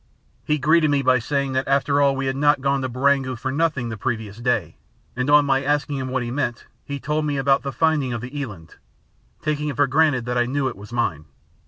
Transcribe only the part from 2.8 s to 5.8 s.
to Baringo for nothing the previous day, and on my